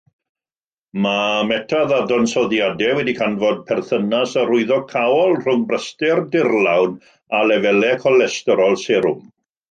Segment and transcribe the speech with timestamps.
[1.01, 6.95] Mae metaddadansoddiadau wedi canfod perthynas arwyddocaol rhwng braster dirlawn
[7.41, 9.21] a lefelau colesterol serwm.